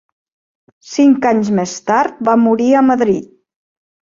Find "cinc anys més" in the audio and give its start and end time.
0.93-1.75